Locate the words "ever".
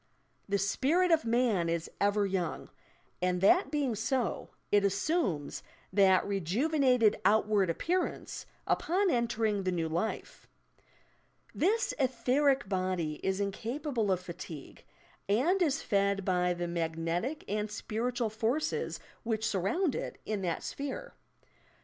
2.01-2.25